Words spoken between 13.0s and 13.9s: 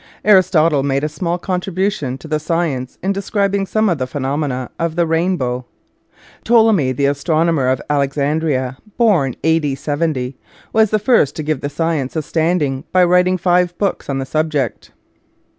writing five